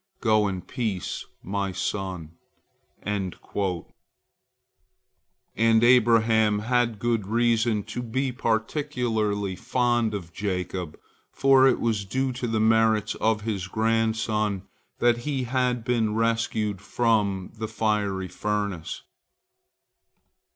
[0.19, 2.31] Go in peace, my son."
[3.03, 3.35] And
[5.55, 10.97] Abraham had good reason to be particularly fond of Jacob,
[11.31, 14.63] for it was due to the merits of his grandson
[14.97, 19.03] that he had been rescued from the fiery furnace.